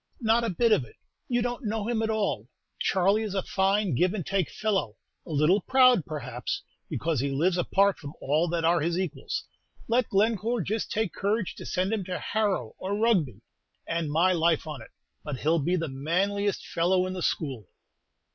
"Not 0.21 0.43
a 0.43 0.49
bit 0.49 0.71
of 0.71 0.83
it. 0.83 0.95
You 1.27 1.43
don't 1.43 1.63
know 1.67 1.87
him 1.87 2.01
at 2.01 2.09
all. 2.09 2.49
Charley 2.79 3.21
is 3.21 3.35
a 3.35 3.43
fine 3.43 3.93
give 3.93 4.15
and 4.15 4.25
take 4.25 4.49
fellow; 4.49 4.97
a 5.27 5.29
little 5.29 5.61
proud, 5.61 6.07
perhaps, 6.07 6.63
because 6.89 7.19
he 7.19 7.29
lives 7.29 7.55
apart 7.55 7.99
from 7.99 8.13
all 8.19 8.47
that 8.47 8.65
are 8.65 8.79
his 8.79 8.97
equals. 8.97 9.43
Let 9.87 10.09
Glencore 10.09 10.61
just 10.61 10.89
take 10.89 11.13
courage 11.13 11.53
to 11.53 11.67
send 11.67 11.93
him 11.93 12.03
to 12.05 12.17
Harrow 12.17 12.73
or 12.79 12.95
Rugby, 12.97 13.41
and 13.87 14.11
my 14.11 14.31
life 14.33 14.65
on 14.65 14.81
it, 14.81 14.89
but 15.23 15.37
he 15.37 15.47
'll 15.47 15.59
be 15.59 15.75
the 15.75 15.87
manliest 15.87 16.65
fellow 16.65 17.05
in 17.05 17.13
the 17.13 17.21
school." 17.21 17.67